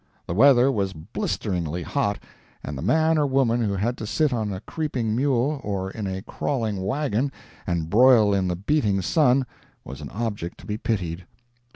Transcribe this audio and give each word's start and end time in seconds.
The 0.25 0.33
weather 0.33 0.71
was 0.71 0.93
blisteringly 0.93 1.83
hot, 1.83 2.17
and 2.63 2.75
the 2.75 2.81
man 2.81 3.19
or 3.19 3.27
woman 3.27 3.63
who 3.63 3.75
had 3.75 3.97
to 3.99 4.07
sit 4.07 4.33
on 4.33 4.51
a 4.51 4.59
creeping 4.61 5.15
mule, 5.15 5.61
or 5.63 5.91
in 5.91 6.07
a 6.07 6.23
crawling 6.23 6.81
wagon, 6.83 7.31
and 7.67 7.87
broil 7.87 8.33
in 8.33 8.47
the 8.47 8.55
beating 8.55 9.03
sun, 9.03 9.45
was 9.85 10.01
an 10.01 10.09
object 10.09 10.57
to 10.61 10.65
be 10.65 10.79
pitied. 10.79 11.25